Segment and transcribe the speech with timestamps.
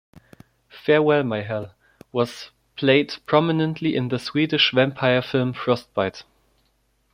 [0.67, 1.75] "Farewell My Hell"
[2.11, 6.23] was played prominently in the Swedish vampire film Frostbite.